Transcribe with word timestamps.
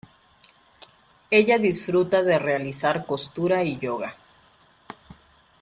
Ella 1.29 1.59
disfruta 1.59 2.23
de 2.23 2.39
realizar 2.39 3.05
costura 3.05 3.63
y 3.63 3.77
yoga. 3.77 4.15